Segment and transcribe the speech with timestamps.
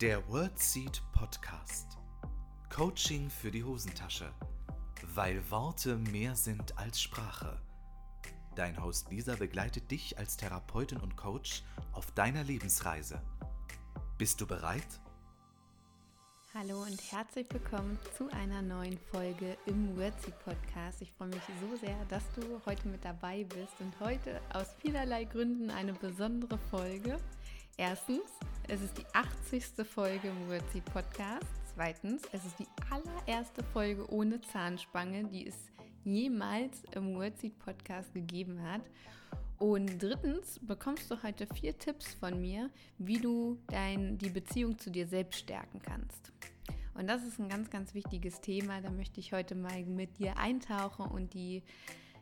[0.00, 1.98] Der WordSeed Podcast.
[2.74, 4.32] Coaching für die Hosentasche.
[5.14, 7.60] Weil Worte mehr sind als Sprache.
[8.56, 13.20] Dein Host Lisa begleitet dich als Therapeutin und Coach auf deiner Lebensreise.
[14.16, 15.02] Bist du bereit?
[16.54, 21.02] Hallo und herzlich willkommen zu einer neuen Folge im Wordsy Podcast.
[21.02, 25.24] Ich freue mich so sehr, dass du heute mit dabei bist und heute aus vielerlei
[25.24, 27.18] Gründen eine besondere Folge.
[27.76, 28.30] Erstens,
[28.68, 29.86] es ist die 80.
[29.86, 31.46] Folge im Wordsy Podcast.
[31.74, 35.56] Zweitens, es ist die allererste Folge ohne Zahnspange, die es
[36.04, 38.82] jemals im Wordsy Podcast gegeben hat.
[39.58, 44.90] Und drittens bekommst du heute vier Tipps von mir, wie du dein, die Beziehung zu
[44.90, 46.32] dir selbst stärken kannst.
[46.94, 48.80] Und das ist ein ganz, ganz wichtiges Thema.
[48.80, 51.62] Da möchte ich heute mal mit dir eintauchen und die,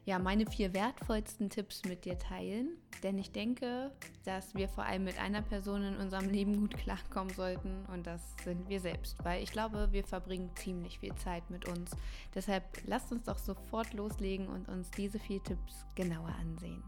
[0.08, 2.78] ja, meine vier wertvollsten Tipps mit dir teilen.
[3.02, 3.92] Denn ich denke,
[4.24, 8.22] dass wir vor allem mit einer Person in unserem Leben gut klarkommen sollten und das
[8.42, 9.22] sind wir selbst.
[9.22, 11.90] Weil ich glaube, wir verbringen ziemlich viel Zeit mit uns.
[12.34, 16.82] Deshalb lasst uns doch sofort loslegen und uns diese vier Tipps genauer ansehen.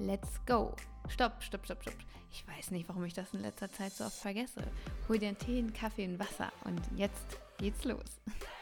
[0.00, 0.74] Let's go.
[1.08, 1.94] Stopp, stopp, stopp, stopp.
[2.32, 4.64] Ich weiß nicht, warum ich das in letzter Zeit so oft vergesse.
[5.08, 8.20] Hol dir einen Tee, einen Kaffee, ein Wasser und jetzt geht's los.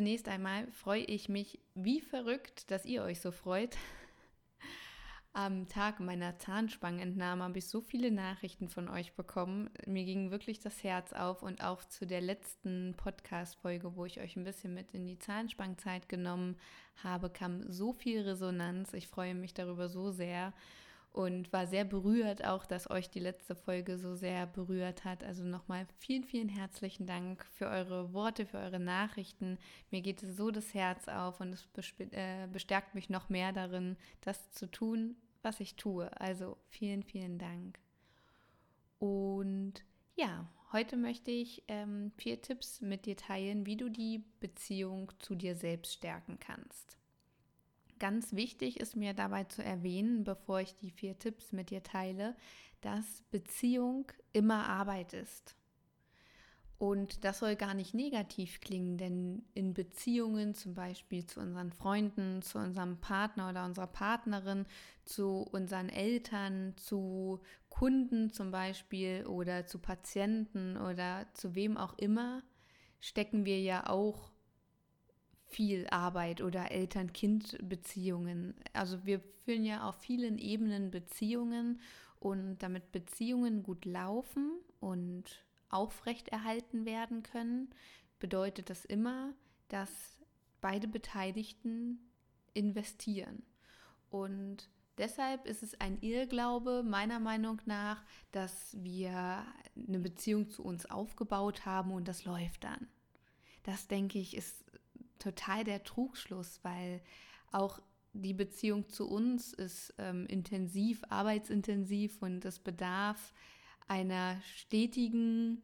[0.00, 3.76] Zunächst einmal freue ich mich wie verrückt, dass ihr euch so freut,
[5.34, 9.68] am Tag meiner Zahnspangenentnahme habe ich so viele Nachrichten von euch bekommen.
[9.84, 14.36] Mir ging wirklich das Herz auf und auch zu der letzten Podcast-Folge, wo ich euch
[14.36, 16.56] ein bisschen mit in die Zahnspangenzeit genommen
[17.04, 18.94] habe, kam so viel Resonanz.
[18.94, 20.54] Ich freue mich darüber so sehr
[21.12, 25.24] und war sehr berührt auch, dass euch die letzte Folge so sehr berührt hat.
[25.24, 29.58] Also nochmal vielen, vielen herzlichen Dank für eure Worte, für eure Nachrichten.
[29.90, 31.66] Mir geht so das Herz auf und es
[32.12, 36.08] äh, bestärkt mich noch mehr darin, das zu tun, was ich tue.
[36.20, 37.80] Also vielen, vielen Dank.
[39.00, 39.82] Und
[40.14, 45.34] ja, heute möchte ich ähm, vier Tipps mit dir teilen, wie du die Beziehung zu
[45.34, 46.99] dir selbst stärken kannst.
[48.00, 52.34] Ganz wichtig ist mir dabei zu erwähnen, bevor ich die vier Tipps mit dir teile,
[52.80, 55.54] dass Beziehung immer Arbeit ist.
[56.78, 62.40] Und das soll gar nicht negativ klingen, denn in Beziehungen, zum Beispiel zu unseren Freunden,
[62.40, 64.64] zu unserem Partner oder unserer Partnerin,
[65.04, 72.42] zu unseren Eltern, zu Kunden zum Beispiel oder zu Patienten oder zu wem auch immer,
[72.98, 74.32] stecken wir ja auch
[75.50, 78.54] viel Arbeit oder Eltern-Kind-Beziehungen.
[78.72, 81.80] Also wir führen ja auf vielen Ebenen Beziehungen
[82.20, 87.70] und damit Beziehungen gut laufen und aufrechterhalten werden können,
[88.18, 89.32] bedeutet das immer,
[89.68, 89.90] dass
[90.60, 91.98] beide Beteiligten
[92.54, 93.42] investieren.
[94.10, 94.68] Und
[94.98, 99.44] deshalb ist es ein Irrglaube meiner Meinung nach, dass wir
[99.76, 102.88] eine Beziehung zu uns aufgebaut haben und das läuft dann.
[103.62, 104.64] Das denke ich ist
[105.20, 107.00] total der Trugschluss, weil
[107.52, 107.80] auch
[108.12, 113.32] die Beziehung zu uns ist ähm, intensiv, arbeitsintensiv und es bedarf
[113.86, 115.62] einer stetigen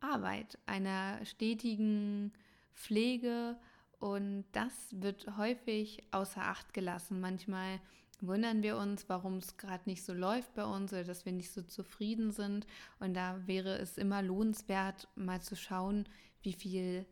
[0.00, 2.32] Arbeit, einer stetigen
[2.74, 3.56] Pflege
[3.98, 7.20] und das wird häufig außer Acht gelassen.
[7.20, 7.80] Manchmal
[8.20, 11.50] wundern wir uns, warum es gerade nicht so läuft bei uns oder dass wir nicht
[11.50, 12.66] so zufrieden sind.
[12.98, 16.08] Und da wäre es immer lohnenswert, mal zu schauen,
[16.42, 17.06] wie viel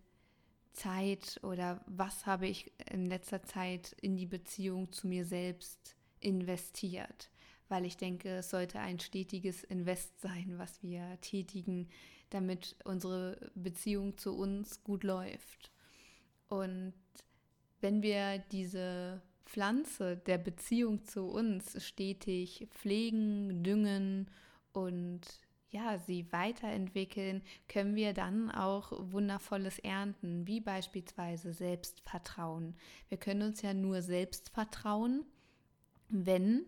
[0.75, 7.31] Zeit oder was habe ich in letzter Zeit in die Beziehung zu mir selbst investiert.
[7.69, 11.89] Weil ich denke, es sollte ein stetiges Invest sein, was wir tätigen,
[12.31, 15.71] damit unsere Beziehung zu uns gut läuft.
[16.49, 16.93] Und
[17.81, 24.31] wenn wir diese Pflanze der Beziehung zu uns stetig pflegen, düngen
[24.73, 25.21] und
[25.75, 32.77] ja, sie weiterentwickeln, können wir dann auch Wundervolles ernten, wie beispielsweise Selbstvertrauen.
[33.09, 35.25] Wir können uns ja nur selbst vertrauen,
[36.09, 36.65] wenn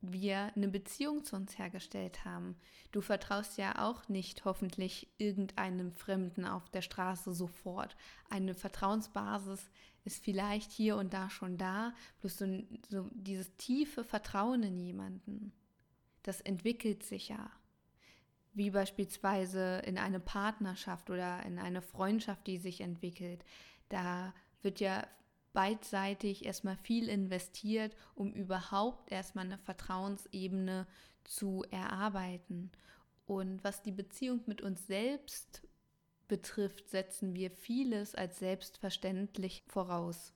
[0.00, 2.56] wir eine Beziehung zu uns hergestellt haben.
[2.90, 7.96] Du vertraust ja auch nicht hoffentlich irgendeinem Fremden auf der Straße sofort.
[8.28, 9.70] Eine Vertrauensbasis
[10.04, 12.46] ist vielleicht hier und da schon da, bloß so,
[12.88, 15.52] so dieses tiefe Vertrauen in jemanden,
[16.24, 17.48] das entwickelt sich ja
[18.54, 23.44] wie beispielsweise in eine Partnerschaft oder in eine Freundschaft, die sich entwickelt.
[23.88, 25.06] Da wird ja
[25.52, 30.86] beidseitig erstmal viel investiert, um überhaupt erstmal eine Vertrauensebene
[31.24, 32.70] zu erarbeiten.
[33.26, 35.62] Und was die Beziehung mit uns selbst
[36.28, 40.32] betrifft, setzen wir vieles als selbstverständlich voraus.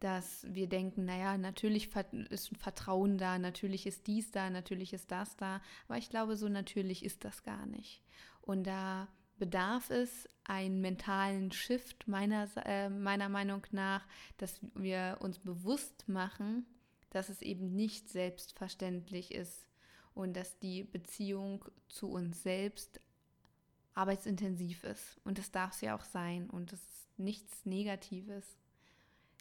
[0.00, 1.90] Dass wir denken, naja, natürlich
[2.30, 6.48] ist Vertrauen da, natürlich ist dies da, natürlich ist das da, aber ich glaube, so
[6.48, 8.02] natürlich ist das gar nicht.
[8.40, 9.08] Und da
[9.38, 14.06] bedarf es einen mentalen Shift meiner, äh, meiner Meinung nach,
[14.36, 16.66] dass wir uns bewusst machen,
[17.10, 19.66] dass es eben nicht selbstverständlich ist
[20.14, 23.00] und dass die Beziehung zu uns selbst
[23.94, 25.18] arbeitsintensiv ist.
[25.24, 28.59] Und das darf es ja auch sein und das ist nichts Negatives.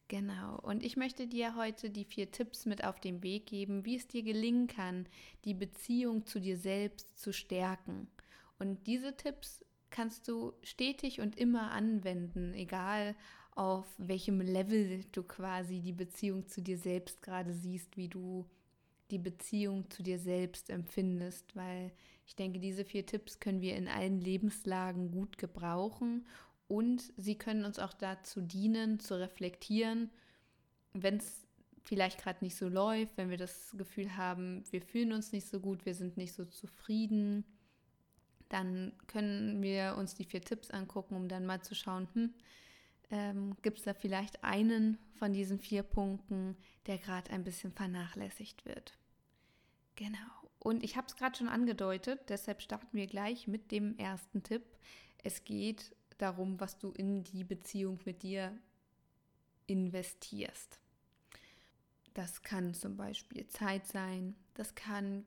[0.10, 0.60] Genau.
[0.64, 4.08] Und ich möchte dir heute die vier Tipps mit auf den Weg geben, wie es
[4.08, 5.06] dir gelingen kann,
[5.46, 8.08] die Beziehung zu dir selbst zu stärken.
[8.58, 13.16] Und diese Tipps kannst du stetig und immer anwenden, egal
[13.52, 18.50] auf welchem Level du quasi die Beziehung zu dir selbst gerade siehst, wie du
[19.12, 21.92] die Beziehung zu dir selbst empfindest, weil
[22.26, 26.26] ich denke, diese vier Tipps können wir in allen Lebenslagen gut gebrauchen
[26.70, 30.12] und sie können uns auch dazu dienen, zu reflektieren,
[30.94, 31.48] wenn es
[31.84, 35.60] vielleicht gerade nicht so läuft, wenn wir das Gefühl haben, wir fühlen uns nicht so
[35.60, 37.44] gut, wir sind nicht so zufrieden,
[38.50, 42.34] dann können wir uns die vier Tipps angucken, um dann mal zu schauen, hm,
[43.10, 46.56] ähm, gibt es da vielleicht einen von diesen vier Punkten,
[46.86, 48.96] der gerade ein bisschen vernachlässigt wird.
[49.96, 50.20] Genau.
[50.60, 54.64] Und ich habe es gerade schon angedeutet, deshalb starten wir gleich mit dem ersten Tipp.
[55.24, 58.56] Es geht darum, was du in die Beziehung mit dir
[59.66, 60.80] investierst.
[62.14, 65.26] Das kann zum Beispiel Zeit sein, das kann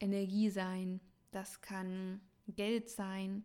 [0.00, 1.00] Energie sein,
[1.30, 3.44] das kann Geld sein,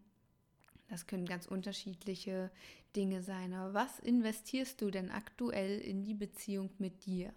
[0.89, 2.51] das können ganz unterschiedliche
[2.95, 3.53] Dinge sein.
[3.53, 7.33] Aber was investierst du denn aktuell in die Beziehung mit dir?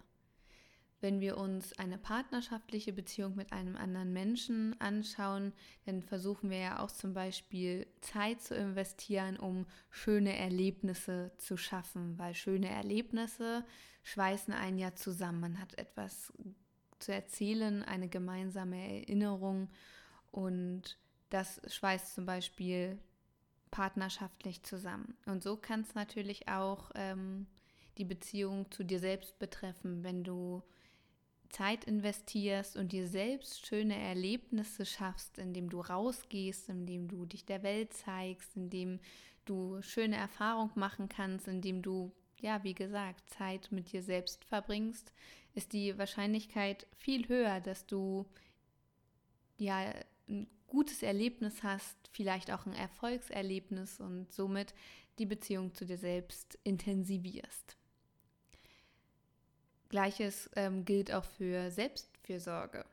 [1.05, 5.53] Wenn wir uns eine partnerschaftliche Beziehung mit einem anderen Menschen anschauen,
[5.85, 12.17] dann versuchen wir ja auch zum Beispiel Zeit zu investieren, um schöne Erlebnisse zu schaffen,
[12.17, 13.63] weil schöne Erlebnisse
[14.01, 15.41] schweißen einen ja zusammen.
[15.41, 16.33] Man hat etwas
[16.97, 19.69] zu erzählen, eine gemeinsame Erinnerung
[20.31, 20.97] und
[21.29, 22.97] das schweißt zum Beispiel
[23.69, 25.15] partnerschaftlich zusammen.
[25.27, 27.45] Und so kann es natürlich auch ähm,
[27.99, 30.63] die Beziehung zu dir selbst betreffen, wenn du
[31.55, 37.63] Zeit investierst und dir selbst schöne Erlebnisse schaffst, indem du rausgehst, indem du dich der
[37.63, 38.99] Welt zeigst, indem
[39.45, 42.11] du schöne Erfahrungen machen kannst, indem du,
[42.41, 45.13] ja, wie gesagt, Zeit mit dir selbst verbringst,
[45.53, 48.25] ist die Wahrscheinlichkeit viel höher, dass du
[49.57, 49.93] ja
[50.27, 54.73] ein gutes Erlebnis hast, vielleicht auch ein Erfolgserlebnis und somit
[55.19, 57.77] die Beziehung zu dir selbst intensivierst.
[59.89, 62.85] Gleiches ähm, gilt auch für Selbstfürsorge.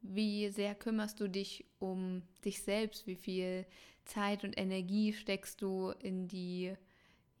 [0.00, 3.06] Wie sehr kümmerst du dich um dich selbst?
[3.06, 3.64] Wie viel
[4.04, 6.74] Zeit und Energie steckst du in die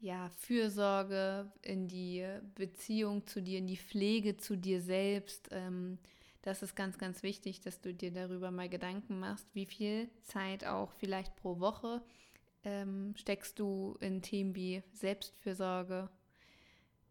[0.00, 2.24] ja, Fürsorge, in die
[2.54, 5.48] Beziehung zu dir, in die Pflege zu dir selbst?
[5.50, 5.98] Ähm,
[6.42, 10.64] das ist ganz, ganz wichtig, dass du dir darüber mal Gedanken machst, wie viel Zeit
[10.64, 12.02] auch vielleicht pro Woche
[12.64, 16.08] ähm, steckst du in Themen wie Selbstfürsorge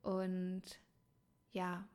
[0.02, 0.64] und
[1.52, 1.88] ja,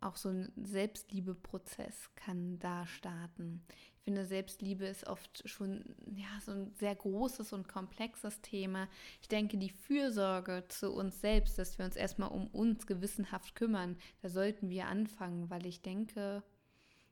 [0.00, 3.64] auch so ein Selbstliebeprozess kann da starten.
[3.96, 8.88] Ich finde, Selbstliebe ist oft schon ja, so ein sehr großes und komplexes Thema.
[9.20, 13.96] Ich denke, die Fürsorge zu uns selbst, dass wir uns erstmal um uns gewissenhaft kümmern,
[14.20, 16.42] da sollten wir anfangen, weil ich denke,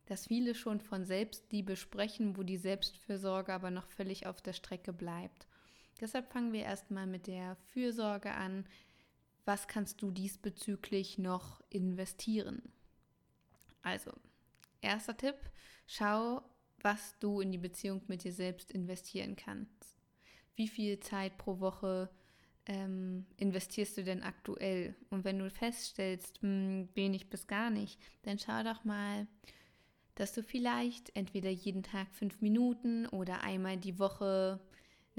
[0.06, 4.92] dass viele schon von Selbstliebe sprechen, wo die Selbstfürsorge aber noch völlig auf der Strecke
[4.92, 5.47] bleibt.
[6.00, 8.64] Deshalb fangen wir erstmal mit der Fürsorge an,
[9.44, 12.62] was kannst du diesbezüglich noch investieren?
[13.82, 14.12] Also,
[14.80, 15.37] erster Tipp,
[15.87, 16.42] schau,
[16.82, 19.97] was du in die Beziehung mit dir selbst investieren kannst.
[20.54, 22.11] Wie viel Zeit pro Woche
[22.66, 24.94] ähm, investierst du denn aktuell?
[25.11, 29.26] Und wenn du feststellst, mh, hm, wenig bis gar nicht, dann schau doch mal,
[30.14, 34.61] dass du vielleicht entweder jeden Tag fünf Minuten oder einmal die Woche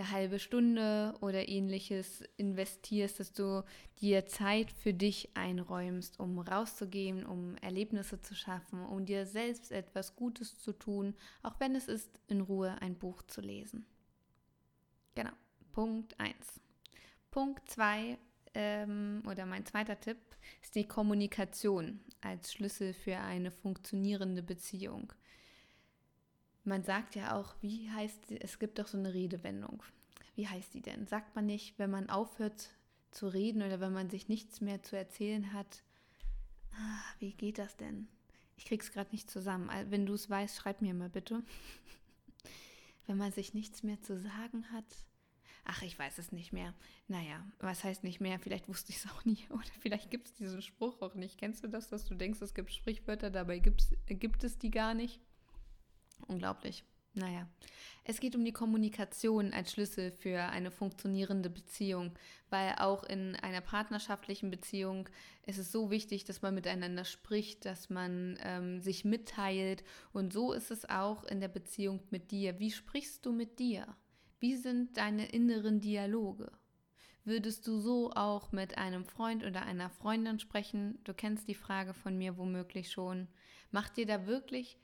[0.01, 3.63] eine halbe Stunde oder ähnliches investierst, dass du
[4.01, 10.15] dir Zeit für dich einräumst, um rauszugehen, um Erlebnisse zu schaffen, um dir selbst etwas
[10.15, 13.85] Gutes zu tun, auch wenn es ist, in Ruhe ein Buch zu lesen.
[15.13, 15.33] Genau,
[15.71, 16.35] Punkt 1.
[17.29, 18.17] Punkt 2
[18.55, 20.17] ähm, oder mein zweiter Tipp
[20.63, 25.13] ist die Kommunikation als Schlüssel für eine funktionierende Beziehung
[26.63, 29.83] man sagt ja auch, wie heißt, es gibt doch so eine Redewendung.
[30.35, 31.07] Wie heißt die denn?
[31.07, 32.69] Sagt man nicht, wenn man aufhört
[33.11, 35.83] zu reden oder wenn man sich nichts mehr zu erzählen hat?
[36.73, 38.07] Ah, wie geht das denn?
[38.57, 39.69] Ich krieg's gerade nicht zusammen.
[39.89, 41.43] Wenn du es weißt, schreib mir mal bitte.
[43.07, 44.85] wenn man sich nichts mehr zu sagen hat,
[45.65, 46.73] ach, ich weiß es nicht mehr.
[47.07, 48.39] Naja, was heißt nicht mehr?
[48.39, 49.39] Vielleicht wusste ich es auch nie.
[49.49, 51.37] Oder vielleicht gibt es diesen Spruch auch nicht.
[51.37, 54.93] Kennst du das, dass du denkst, es gibt Sprichwörter, dabei gibt's, gibt es die gar
[54.93, 55.19] nicht?
[56.27, 56.83] Unglaublich.
[57.13, 57.45] Naja,
[58.05, 62.13] es geht um die Kommunikation als Schlüssel für eine funktionierende Beziehung,
[62.49, 65.09] weil auch in einer partnerschaftlichen Beziehung
[65.45, 70.53] ist es so wichtig, dass man miteinander spricht, dass man ähm, sich mitteilt und so
[70.53, 72.59] ist es auch in der Beziehung mit dir.
[72.59, 73.85] Wie sprichst du mit dir?
[74.39, 76.49] Wie sind deine inneren Dialoge?
[77.25, 80.97] Würdest du so auch mit einem Freund oder einer Freundin sprechen?
[81.03, 83.27] Du kennst die Frage von mir womöglich schon.
[83.69, 84.79] Macht dir da wirklich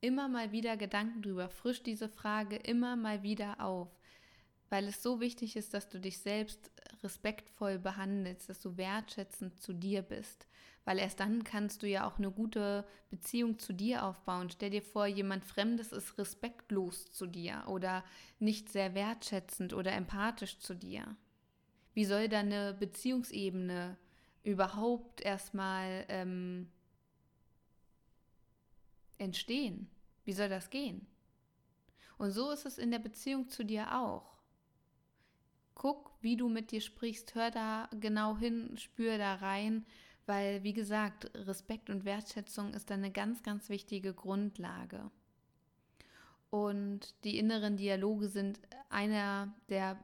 [0.00, 3.88] immer mal wieder Gedanken drüber, frisch diese Frage immer mal wieder auf,
[4.70, 6.70] weil es so wichtig ist, dass du dich selbst
[7.02, 10.46] respektvoll behandelst, dass du wertschätzend zu dir bist,
[10.84, 14.50] weil erst dann kannst du ja auch eine gute Beziehung zu dir aufbauen.
[14.50, 18.04] Stell dir vor, jemand Fremdes ist respektlos zu dir oder
[18.38, 21.16] nicht sehr wertschätzend oder empathisch zu dir.
[21.94, 23.96] Wie soll deine Beziehungsebene
[24.44, 26.70] überhaupt erstmal ähm,
[29.18, 29.88] entstehen?
[30.24, 31.06] Wie soll das gehen?
[32.18, 34.38] Und so ist es in der Beziehung zu dir auch.
[35.74, 39.86] Guck, wie du mit dir sprichst, hör da genau hin, spür da rein,
[40.26, 45.10] weil, wie gesagt, Respekt und Wertschätzung ist eine ganz, ganz wichtige Grundlage.
[46.50, 50.02] Und die inneren Dialoge sind einer der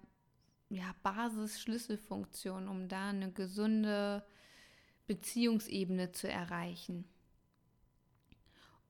[0.70, 4.24] ja, Basis-Schlüsselfunktionen, um da eine gesunde
[5.06, 7.04] Beziehungsebene zu erreichen.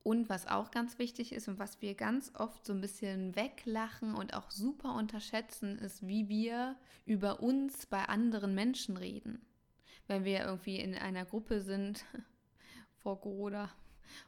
[0.05, 4.13] Und was auch ganz wichtig ist und was wir ganz oft so ein bisschen weglachen
[4.13, 6.75] und auch super unterschätzen, ist, wie wir
[7.07, 9.43] über uns bei anderen Menschen reden.
[10.05, 12.05] Wenn wir irgendwie in einer Gruppe sind,
[13.01, 13.71] vor Corona,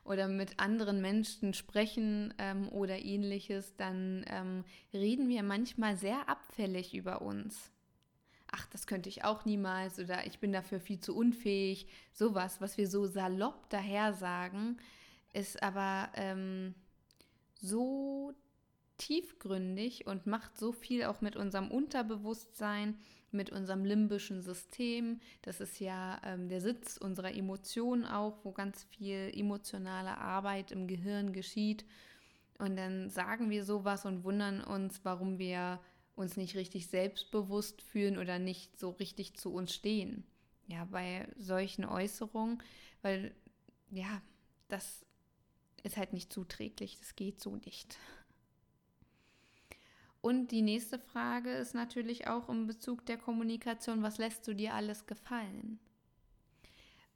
[0.04, 6.96] oder mit anderen Menschen sprechen ähm, oder ähnliches, dann ähm, reden wir manchmal sehr abfällig
[6.96, 7.72] über uns.
[8.50, 11.86] Ach, das könnte ich auch niemals oder ich bin dafür viel zu unfähig.
[12.14, 14.80] Sowas, was wir so salopp daher sagen,
[15.34, 16.76] ist aber ähm,
[17.60, 18.34] so
[18.98, 22.98] tiefgründig und macht so viel auch mit unserem Unterbewusstsein,
[23.32, 25.20] mit unserem limbischen System.
[25.42, 30.88] Das ist ja ähm, der Sitz unserer Emotionen auch, wo ganz viel emotionale Arbeit im
[30.88, 31.86] Gehirn geschieht.
[32.58, 35.80] Und dann sagen wir sowas und wundern uns, warum wir
[36.16, 40.26] uns nicht richtig selbstbewusst fühlen oder nicht so richtig zu uns stehen.
[40.66, 42.62] Ja, bei solchen Äußerungen,
[43.02, 43.34] weil
[43.92, 44.22] ja,
[44.68, 45.06] das
[45.84, 47.98] ist halt nicht zuträglich, das geht so nicht.
[50.22, 54.74] Und die nächste Frage ist natürlich auch im Bezug der Kommunikation, was lässt du dir
[54.74, 55.80] alles gefallen?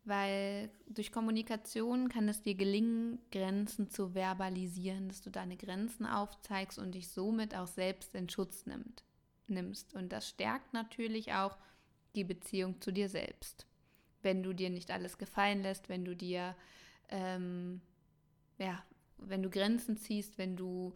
[0.03, 6.79] Weil durch Kommunikation kann es dir gelingen, Grenzen zu verbalisieren, dass du deine Grenzen aufzeigst
[6.79, 9.03] und dich somit auch selbst in Schutz nimmt,
[9.47, 9.93] nimmst.
[9.93, 11.57] Und das stärkt natürlich auch
[12.15, 13.67] die Beziehung zu dir selbst.
[14.21, 16.55] Wenn du dir nicht alles gefallen lässt, wenn du dir
[17.09, 17.81] ähm,
[18.61, 18.83] ja,
[19.17, 20.93] wenn du Grenzen ziehst, wenn du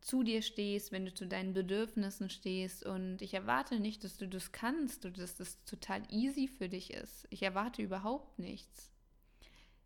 [0.00, 2.84] zu dir stehst, wenn du zu deinen Bedürfnissen stehst.
[2.84, 6.92] Und ich erwarte nicht, dass du das kannst oder dass das total easy für dich
[6.92, 7.26] ist.
[7.30, 8.90] Ich erwarte überhaupt nichts.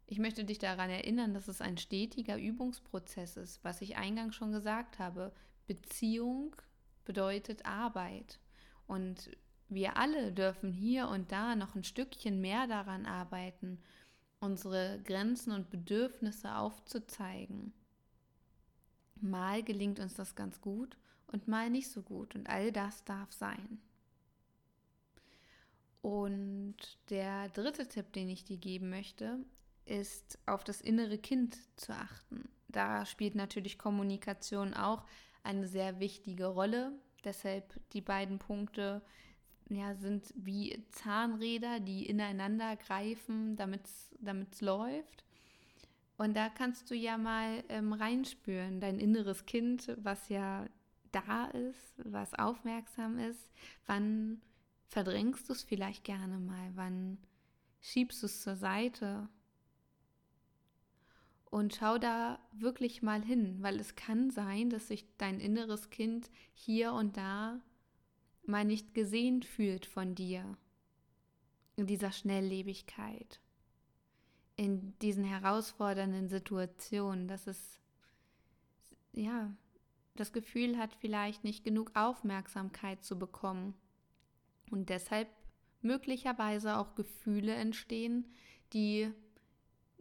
[0.07, 4.53] Ich möchte dich daran erinnern, dass es ein stetiger Übungsprozess ist, was ich eingangs schon
[4.53, 5.33] gesagt habe.
[5.67, 6.57] Beziehung
[7.05, 8.41] bedeutet Arbeit.
[8.87, 9.31] Und
[9.69, 13.79] wir alle dürfen hier und da noch ein Stückchen mehr daran arbeiten
[14.41, 17.73] unsere Grenzen und Bedürfnisse aufzuzeigen.
[19.21, 23.33] Mal gelingt uns das ganz gut und mal nicht so gut und all das darf
[23.33, 23.81] sein.
[26.03, 26.77] Und
[27.11, 29.39] der dritte Tipp, den ich dir geben möchte,
[29.85, 32.49] ist auf das innere Kind zu achten.
[32.69, 35.05] Da spielt natürlich Kommunikation auch
[35.43, 36.93] eine sehr wichtige Rolle.
[37.25, 39.03] Deshalb die beiden Punkte,
[39.71, 45.25] ja, sind wie Zahnräder, die ineinander greifen, damit es läuft.
[46.17, 50.67] Und da kannst du ja mal ähm, reinspüren, dein inneres Kind, was ja
[51.13, 53.49] da ist, was aufmerksam ist.
[53.87, 54.43] Wann
[54.89, 56.71] verdrängst du es vielleicht gerne mal?
[56.75, 57.19] Wann
[57.81, 59.29] schiebst du es zur Seite?
[61.45, 66.31] Und schau da wirklich mal hin, weil es kann sein, dass sich dein inneres Kind
[66.53, 67.61] hier und da
[68.49, 70.57] mal nicht gesehen fühlt von dir
[71.77, 73.41] in dieser Schnelllebigkeit,
[74.57, 77.79] in diesen herausfordernden Situationen, dass es
[79.13, 79.55] ja
[80.17, 83.75] das Gefühl hat, vielleicht nicht genug Aufmerksamkeit zu bekommen
[84.71, 85.29] und deshalb
[85.81, 88.27] möglicherweise auch Gefühle entstehen,
[88.73, 89.13] die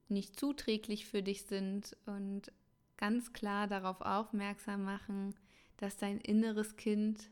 [0.10, 2.52] nicht zuträglich für dich sind und
[2.98, 5.36] ganz klar darauf aufmerksam machen,
[5.78, 7.30] dass dein inneres Kind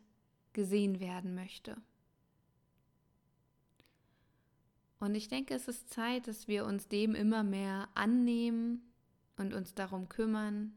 [0.56, 1.78] gesehen werden möchte.
[5.00, 8.82] Und ich denke, es ist Zeit, dass wir uns dem immer mehr annehmen
[9.38, 10.74] und uns darum kümmern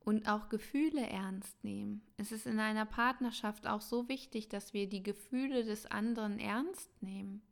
[0.00, 2.02] und auch Gefühle ernst nehmen.
[2.18, 6.90] Es ist in einer Partnerschaft auch so wichtig, dass wir die Gefühle des anderen ernst
[7.02, 7.42] nehmen.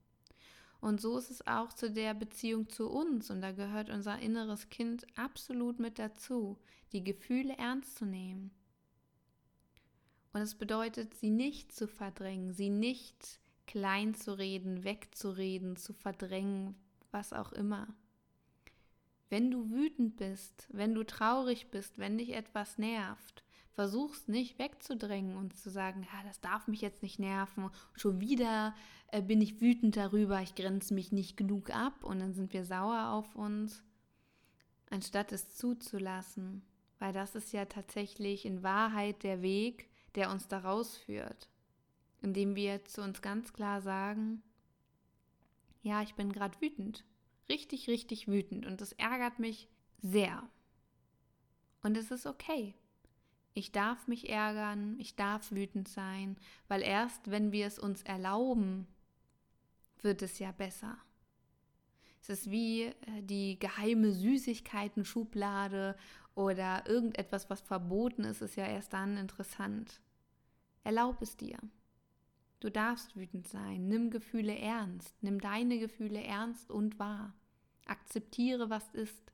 [0.80, 3.30] Und so ist es auch zu der Beziehung zu uns.
[3.30, 6.58] Und da gehört unser inneres Kind absolut mit dazu,
[6.92, 8.50] die Gefühle ernst zu nehmen.
[10.34, 13.38] Und es bedeutet, sie nicht zu verdrängen, sie nicht
[13.68, 16.74] klein zu reden, wegzureden, zu verdrängen,
[17.12, 17.86] was auch immer.
[19.30, 25.36] Wenn du wütend bist, wenn du traurig bist, wenn dich etwas nervt, versuchst nicht wegzudrängen
[25.36, 27.70] und zu sagen, ja, das darf mich jetzt nicht nerven.
[27.94, 28.74] Schon wieder
[29.12, 32.64] äh, bin ich wütend darüber, ich grenze mich nicht genug ab und dann sind wir
[32.64, 33.84] sauer auf uns,
[34.90, 36.62] anstatt es zuzulassen.
[36.98, 41.48] Weil das ist ja tatsächlich in Wahrheit der Weg, der uns daraus führt.
[42.22, 44.42] Indem wir zu uns ganz klar sagen,
[45.82, 47.04] ja, ich bin gerade wütend.
[47.48, 49.68] Richtig, richtig wütend und das ärgert mich
[50.00, 50.48] sehr.
[51.82, 52.74] Und es ist okay.
[53.52, 58.86] Ich darf mich ärgern, ich darf wütend sein, weil erst wenn wir es uns erlauben,
[60.00, 60.96] wird es ja besser.
[62.20, 65.94] Es ist wie äh, die geheime Süßigkeiten-Schublade
[66.34, 70.00] oder irgendetwas, was verboten ist, ist ja erst dann interessant.
[70.84, 71.58] Erlaub es dir.
[72.60, 73.88] Du darfst wütend sein.
[73.88, 75.22] Nimm Gefühle ernst.
[75.22, 77.34] Nimm deine Gefühle ernst und wahr.
[77.86, 79.32] Akzeptiere, was ist.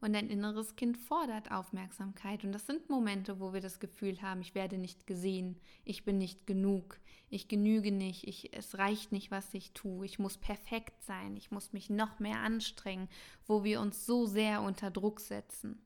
[0.00, 2.44] Und dein inneres Kind fordert Aufmerksamkeit.
[2.44, 6.18] Und das sind Momente, wo wir das Gefühl haben, ich werde nicht gesehen, ich bin
[6.18, 11.02] nicht genug, ich genüge nicht, ich, es reicht nicht, was ich tue, ich muss perfekt
[11.04, 13.08] sein, ich muss mich noch mehr anstrengen,
[13.46, 15.80] wo wir uns so sehr unter Druck setzen.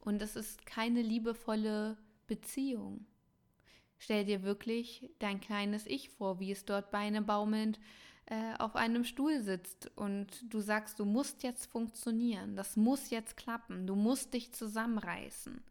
[0.00, 3.06] Und es ist keine liebevolle Beziehung.
[3.98, 7.80] Stell dir wirklich dein kleines Ich vor, wie es dort Beine baumelnd
[8.26, 13.36] äh, auf einem Stuhl sitzt und du sagst, du musst jetzt funktionieren, das muss jetzt
[13.36, 15.62] klappen, du musst dich zusammenreißen.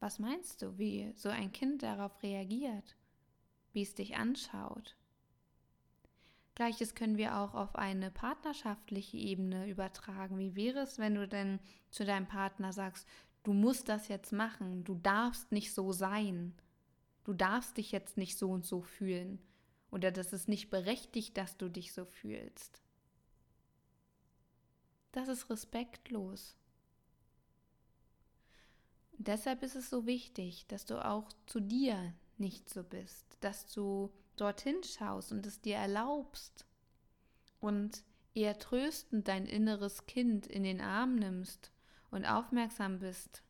[0.00, 2.96] Was meinst du, wie so ein Kind darauf reagiert,
[3.72, 4.96] wie es dich anschaut?
[6.56, 10.38] Gleiches können wir auch auf eine partnerschaftliche Ebene übertragen.
[10.38, 13.06] Wie wäre es, wenn du denn zu deinem Partner sagst,
[13.44, 16.54] du musst das jetzt machen, du darfst nicht so sein?
[17.26, 19.40] du darfst dich jetzt nicht so und so fühlen
[19.90, 22.80] oder das ist nicht berechtigt, dass du dich so fühlst.
[25.10, 26.56] Das ist respektlos.
[29.18, 34.12] Deshalb ist es so wichtig, dass du auch zu dir nicht so bist, dass du
[34.36, 36.66] dorthin schaust und es dir erlaubst
[37.60, 41.72] und eher tröstend dein inneres Kind in den Arm nimmst
[42.10, 43.42] und aufmerksam bist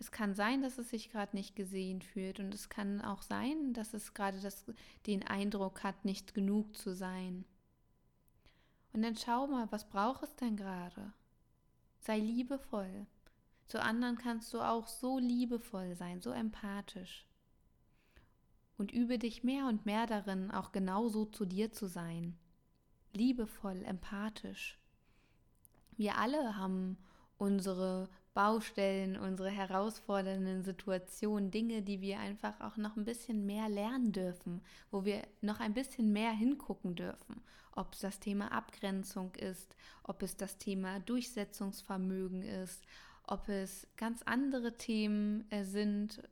[0.00, 3.72] es kann sein, dass es sich gerade nicht gesehen fühlt und es kann auch sein,
[3.72, 4.40] dass es gerade
[5.06, 7.44] den Eindruck hat, nicht genug zu sein.
[8.92, 11.12] Und dann schau mal, was braucht es denn gerade?
[11.98, 13.06] Sei liebevoll.
[13.66, 17.26] Zu anderen kannst du auch so liebevoll sein, so empathisch.
[18.78, 22.38] Und übe dich mehr und mehr darin, auch genauso zu dir zu sein.
[23.12, 24.78] Liebevoll, empathisch.
[25.96, 26.96] Wir alle haben
[27.38, 34.12] unsere Baustellen, unsere herausfordernden Situationen, Dinge, die wir einfach auch noch ein bisschen mehr lernen
[34.12, 34.62] dürfen,
[34.92, 37.42] wo wir noch ein bisschen mehr hingucken dürfen.
[37.72, 42.84] Ob es das Thema Abgrenzung ist, ob es das Thema Durchsetzungsvermögen ist,
[43.24, 46.22] ob es ganz andere Themen äh, sind,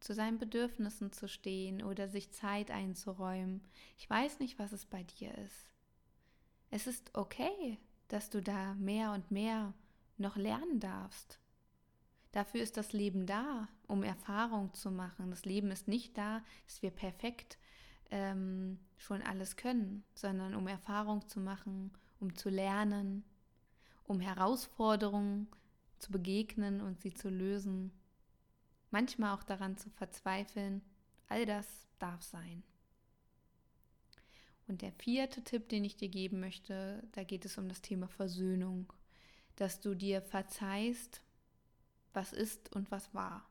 [0.00, 3.62] zu seinen Bedürfnissen zu stehen oder sich Zeit einzuräumen.
[3.98, 5.68] Ich weiß nicht, was es bei dir ist.
[6.70, 9.74] Es ist okay, dass du da mehr und mehr
[10.16, 11.38] noch lernen darfst.
[12.32, 15.30] Dafür ist das Leben da, um Erfahrung zu machen.
[15.30, 17.58] Das Leben ist nicht da, dass wir perfekt
[18.10, 23.24] ähm, schon alles können, sondern um Erfahrung zu machen, um zu lernen,
[24.04, 25.48] um Herausforderungen
[25.98, 27.92] zu begegnen und sie zu lösen.
[28.90, 30.82] Manchmal auch daran zu verzweifeln.
[31.28, 31.66] All das
[31.98, 32.62] darf sein.
[34.66, 38.08] Und der vierte Tipp, den ich dir geben möchte, da geht es um das Thema
[38.08, 38.92] Versöhnung
[39.60, 41.20] dass du dir verzeihst,
[42.14, 43.46] was ist und was war.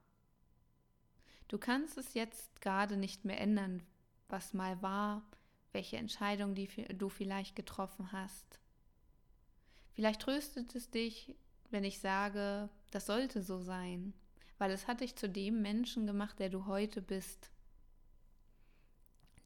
[1.47, 3.83] Du kannst es jetzt gerade nicht mehr ändern,
[4.27, 5.23] was mal war,
[5.71, 8.59] welche Entscheidung die du vielleicht getroffen hast.
[9.93, 11.35] Vielleicht tröstet es dich,
[11.69, 14.15] wenn ich sage, das sollte so sein,
[14.59, 17.49] weil es hat dich zu dem Menschen gemacht, der du heute bist.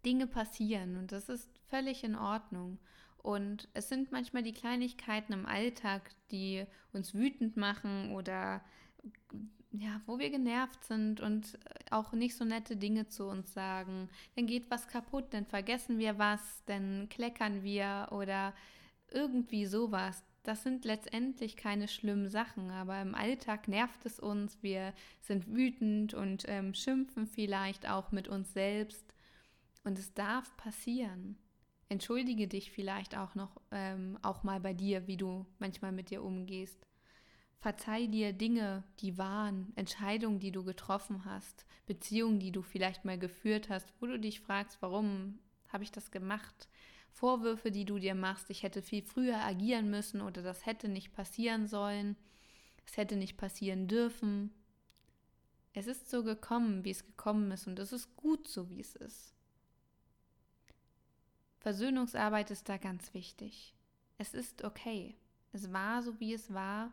[0.05, 2.79] Dinge passieren und das ist völlig in Ordnung.
[3.19, 8.61] Und es sind manchmal die Kleinigkeiten im Alltag, die uns wütend machen oder
[9.71, 11.57] ja, wo wir genervt sind und
[11.89, 14.09] auch nicht so nette Dinge zu uns sagen.
[14.35, 18.53] Dann geht was kaputt, dann vergessen wir was, dann kleckern wir oder
[19.09, 20.23] irgendwie sowas.
[20.43, 24.61] Das sind letztendlich keine schlimmen Sachen, aber im Alltag nervt es uns.
[24.61, 29.13] Wir sind wütend und ähm, schimpfen vielleicht auch mit uns selbst.
[29.85, 31.37] Und es darf passieren.
[31.87, 36.21] Entschuldige dich vielleicht auch noch, ähm, auch mal bei dir, wie du manchmal mit dir
[36.21, 36.87] umgehst.
[37.59, 43.17] Verzeih dir Dinge, die waren, Entscheidungen, die du getroffen hast, Beziehungen, die du vielleicht mal
[43.17, 46.67] geführt hast, wo du dich fragst, warum habe ich das gemacht?
[47.13, 51.13] Vorwürfe, die du dir machst, ich hätte viel früher agieren müssen oder das hätte nicht
[51.13, 52.17] passieren sollen,
[52.85, 54.51] es hätte nicht passieren dürfen.
[55.73, 58.95] Es ist so gekommen, wie es gekommen ist und es ist gut so, wie es
[58.95, 59.33] ist.
[61.59, 63.73] Versöhnungsarbeit ist da ganz wichtig.
[64.17, 65.15] Es ist okay.
[65.51, 66.91] Es war so, wie es war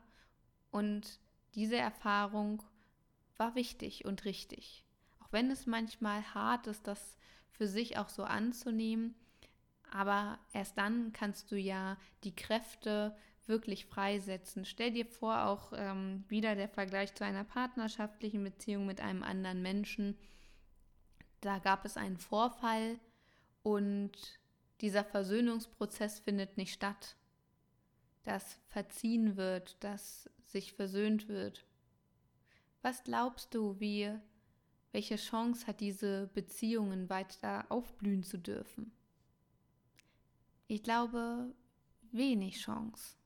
[0.71, 1.19] und
[1.55, 2.63] diese Erfahrung
[3.37, 4.85] war wichtig und richtig.
[5.21, 7.17] Auch wenn es manchmal hart ist, das
[7.51, 9.15] für sich auch so anzunehmen,
[9.91, 14.65] aber erst dann kannst du ja die Kräfte wirklich freisetzen.
[14.65, 19.61] Stell dir vor, auch ähm, wieder der Vergleich zu einer partnerschaftlichen Beziehung mit einem anderen
[19.63, 20.17] Menschen.
[21.41, 22.99] Da gab es einen Vorfall
[23.63, 24.13] und
[24.81, 27.17] dieser Versöhnungsprozess findet nicht statt.
[28.23, 31.65] Dass verziehen wird, dass sich versöhnt wird.
[32.83, 34.11] Was glaubst du, wie,
[34.93, 38.93] welche Chance hat diese Beziehungen weiter aufblühen zu dürfen?
[40.71, 41.53] Ich glaube,
[42.13, 43.17] wenig Chance.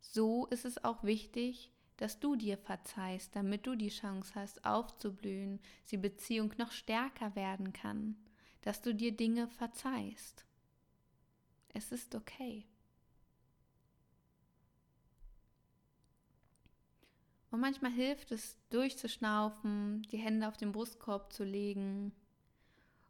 [0.00, 5.60] So ist es auch wichtig, dass du dir verzeihst, damit du die Chance hast, aufzublühen,
[5.92, 8.16] die Beziehung noch stärker werden kann,
[8.62, 10.44] dass du dir Dinge verzeihst.
[11.68, 12.66] Es ist okay.
[17.52, 22.10] Und manchmal hilft es, durchzuschnaufen, die Hände auf den Brustkorb zu legen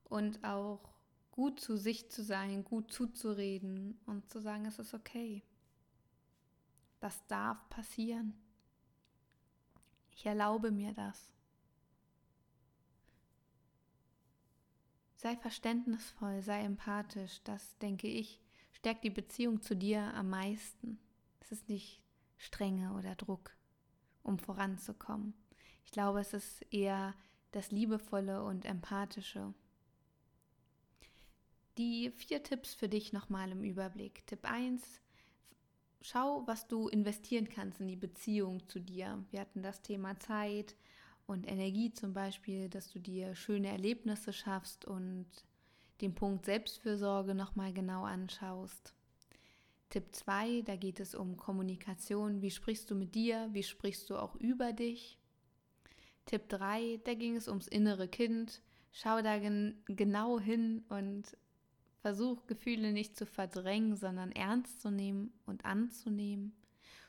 [0.04, 0.97] und auch
[1.38, 5.44] gut zu sich zu sein, gut zuzureden und zu sagen, es ist okay.
[6.98, 8.34] Das darf passieren.
[10.10, 11.32] Ich erlaube mir das.
[15.14, 18.40] Sei verständnisvoll, sei empathisch, das denke ich,
[18.72, 20.98] stärkt die Beziehung zu dir am meisten.
[21.38, 22.02] Es ist nicht
[22.36, 23.56] Strenge oder Druck
[24.24, 25.34] um voranzukommen.
[25.84, 27.14] Ich glaube, es ist eher
[27.52, 29.54] das Liebevolle und Empathische.
[31.78, 34.26] Die vier Tipps für dich nochmal im Überblick.
[34.26, 34.82] Tipp 1,
[36.00, 39.24] schau, was du investieren kannst in die Beziehung zu dir.
[39.30, 40.74] Wir hatten das Thema Zeit
[41.28, 45.26] und Energie zum Beispiel, dass du dir schöne Erlebnisse schaffst und
[46.00, 48.92] den Punkt Selbstfürsorge nochmal genau anschaust.
[49.88, 52.42] Tipp 2, da geht es um Kommunikation.
[52.42, 53.50] Wie sprichst du mit dir?
[53.52, 55.16] Wie sprichst du auch über dich?
[56.26, 58.62] Tipp 3, da ging es ums innere Kind.
[58.90, 61.36] Schau da gen genau hin und
[62.08, 66.56] versuch Gefühle nicht zu verdrängen, sondern ernst zu nehmen und anzunehmen.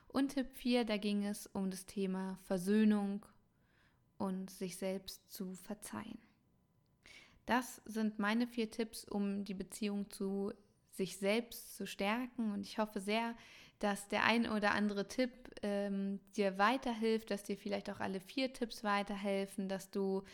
[0.10, 3.26] Und Tipp 4, da ging es um das Thema Versöhnung
[4.18, 6.18] und sich selbst zu verzeihen.
[7.46, 10.52] Das sind meine vier Tipps, um die Beziehung zu
[10.92, 12.52] sich selbst zu stärken.
[12.52, 13.38] Und ich hoffe sehr,
[13.80, 15.32] dass der ein oder andere Tipp
[15.64, 20.26] ähm, dir weiterhilft, dass dir vielleicht auch alle vier Tipps weiterhelfen, dass du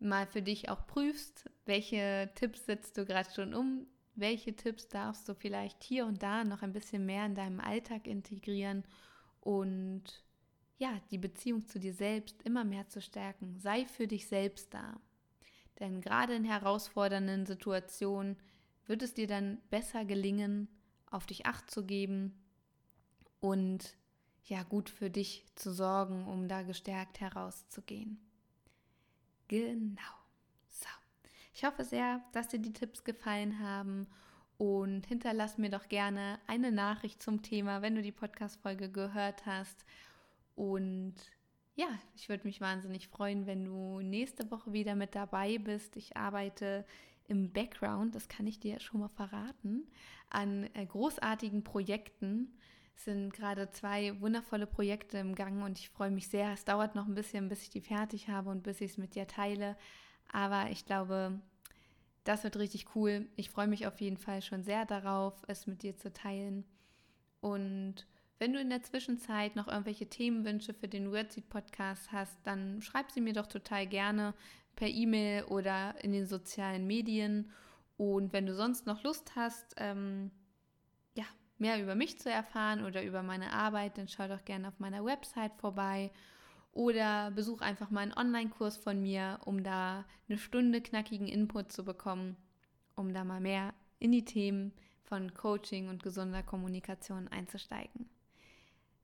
[0.00, 3.86] mal für dich auch prüfst, welche Tipps setzt du gerade schon um,
[4.18, 8.06] welche Tipps darfst du vielleicht hier und da noch ein bisschen mehr in deinem Alltag
[8.06, 8.84] integrieren
[9.40, 10.04] und
[10.78, 13.58] ja, die Beziehung zu dir selbst immer mehr zu stärken.
[13.58, 15.00] Sei für dich selbst da.
[15.80, 18.36] Denn gerade in herausfordernden Situationen
[18.86, 20.68] wird es dir dann besser gelingen,
[21.10, 22.34] auf dich acht zu geben
[23.40, 23.96] und
[24.44, 28.18] ja gut für dich zu sorgen, um da gestärkt herauszugehen.
[29.48, 30.17] Genau.
[31.58, 34.06] Ich hoffe sehr, dass dir die Tipps gefallen haben
[34.58, 39.84] und hinterlass mir doch gerne eine Nachricht zum Thema, wenn du die Podcast-Folge gehört hast.
[40.54, 41.16] Und
[41.74, 45.96] ja, ich würde mich wahnsinnig freuen, wenn du nächste Woche wieder mit dabei bist.
[45.96, 46.86] Ich arbeite
[47.26, 49.88] im Background, das kann ich dir schon mal verraten,
[50.30, 52.56] an äh, großartigen Projekten.
[52.94, 56.52] Es sind gerade zwei wundervolle Projekte im Gang und ich freue mich sehr.
[56.52, 59.16] Es dauert noch ein bisschen, bis ich die fertig habe und bis ich es mit
[59.16, 59.76] dir teile.
[60.32, 61.40] Aber ich glaube,
[62.24, 63.26] das wird richtig cool.
[63.36, 66.64] Ich freue mich auf jeden Fall schon sehr darauf, es mit dir zu teilen.
[67.40, 68.06] Und
[68.38, 73.10] wenn du in der Zwischenzeit noch irgendwelche Themenwünsche für den Wordseed Podcast hast, dann schreib
[73.10, 74.34] sie mir doch total gerne
[74.76, 77.50] per E-Mail oder in den sozialen Medien.
[77.96, 80.30] Und wenn du sonst noch Lust hast, ähm,
[81.14, 81.24] ja,
[81.58, 85.04] mehr über mich zu erfahren oder über meine Arbeit, dann schau doch gerne auf meiner
[85.04, 86.12] Website vorbei
[86.78, 91.84] oder besuch einfach mal einen Online-Kurs von mir, um da eine Stunde knackigen Input zu
[91.84, 92.36] bekommen,
[92.94, 94.70] um da mal mehr in die Themen
[95.02, 98.08] von Coaching und gesunder Kommunikation einzusteigen.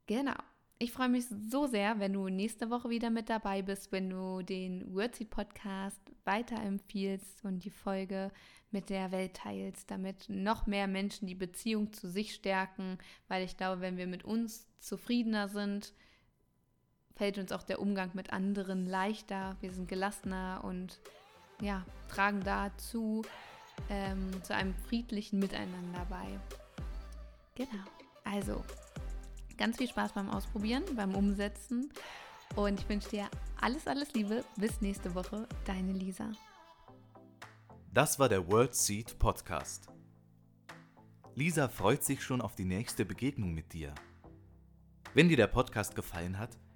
[0.06, 0.36] Genau.
[0.78, 4.42] Ich freue mich so sehr, wenn du nächste Woche wieder mit dabei bist, wenn du
[4.42, 8.30] den Wordseed Podcast weiterempfiehlst und die Folge
[8.70, 13.56] mit der Welt teilst, damit noch mehr Menschen die Beziehung zu sich stärken, weil ich
[13.56, 15.92] glaube, wenn wir mit uns zufriedener sind,
[17.16, 19.56] fällt uns auch der Umgang mit anderen leichter.
[19.60, 21.00] Wir sind gelassener und
[21.60, 23.22] ja, tragen dazu
[23.88, 26.38] ähm, zu einem friedlichen Miteinander bei.
[27.54, 27.84] Genau.
[28.24, 28.64] Also,
[29.56, 31.90] ganz viel Spaß beim Ausprobieren, beim Umsetzen.
[32.56, 33.28] Und ich wünsche dir
[33.60, 34.44] alles, alles Liebe.
[34.56, 35.48] Bis nächste Woche.
[35.64, 36.32] Deine Lisa.
[37.92, 39.88] Das war der World Seed Podcast.
[41.36, 43.94] Lisa freut sich schon auf die nächste Begegnung mit dir.
[45.14, 46.58] Wenn dir der Podcast gefallen hat,